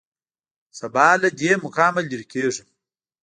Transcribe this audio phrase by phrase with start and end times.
[0.79, 2.67] سبا له دې مقامه لېرې کېږم.